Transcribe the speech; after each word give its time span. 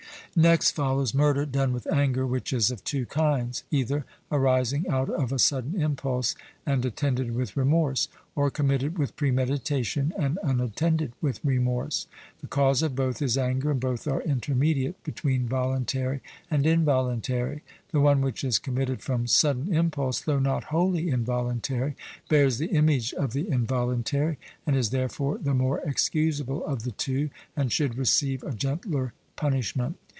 Next 0.33 0.71
follows 0.71 1.13
murder 1.13 1.45
done 1.45 1.77
from 1.77 1.93
anger, 1.99 2.25
which 2.25 2.53
is 2.53 2.71
of 2.71 2.85
two 2.85 3.05
kinds 3.05 3.65
either 3.69 4.05
arising 4.31 4.87
out 4.87 5.09
of 5.09 5.33
a 5.33 5.37
sudden 5.37 5.81
impulse, 5.81 6.37
and 6.65 6.85
attended 6.85 7.35
with 7.35 7.57
remorse; 7.57 8.07
or 8.33 8.49
committed 8.49 8.97
with 8.97 9.17
premeditation, 9.17 10.13
and 10.17 10.39
unattended 10.41 11.11
with 11.19 11.43
remorse. 11.43 12.07
The 12.39 12.47
cause 12.47 12.81
of 12.81 12.95
both 12.95 13.21
is 13.21 13.37
anger, 13.37 13.71
and 13.71 13.81
both 13.81 14.07
are 14.07 14.21
intermediate 14.21 15.03
between 15.03 15.47
voluntary 15.49 16.21
and 16.49 16.65
involuntary. 16.65 17.61
The 17.91 17.99
one 17.99 18.21
which 18.21 18.45
is 18.45 18.57
committed 18.57 19.01
from 19.01 19.27
sudden 19.27 19.75
impulse, 19.75 20.21
though 20.21 20.39
not 20.39 20.63
wholly 20.63 21.09
involuntary, 21.09 21.97
bears 22.29 22.57
the 22.57 22.67
image 22.71 23.13
of 23.15 23.33
the 23.33 23.49
involuntary, 23.49 24.37
and 24.65 24.77
is 24.77 24.91
therefore 24.91 25.39
the 25.39 25.53
more 25.53 25.81
excusable 25.81 26.65
of 26.65 26.83
the 26.83 26.91
two, 26.91 27.29
and 27.53 27.69
should 27.69 27.97
receive 27.97 28.43
a 28.43 28.53
gentler 28.53 29.11
punishment. 29.35 29.97